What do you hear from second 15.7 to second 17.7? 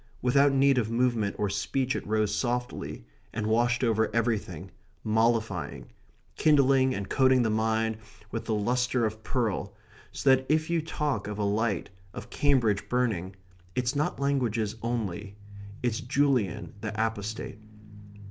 It's Julian the Apostate.